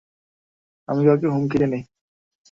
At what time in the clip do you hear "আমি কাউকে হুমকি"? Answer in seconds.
0.87-1.57